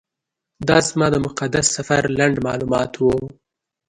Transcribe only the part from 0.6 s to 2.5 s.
دا زما د مقدس سفر لنډ